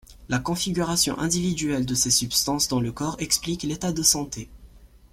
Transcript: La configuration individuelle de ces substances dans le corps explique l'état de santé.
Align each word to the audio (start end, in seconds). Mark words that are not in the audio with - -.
La 0.29 0.39
configuration 0.39 1.15
individuelle 1.19 1.85
de 1.85 1.93
ces 1.93 2.09
substances 2.09 2.67
dans 2.67 2.79
le 2.81 2.91
corps 2.91 3.17
explique 3.19 3.61
l'état 3.61 3.91
de 3.91 4.01
santé. 4.01 4.49